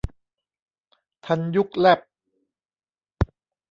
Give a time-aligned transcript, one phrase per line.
[1.25, 1.99] ทันยุคแลบ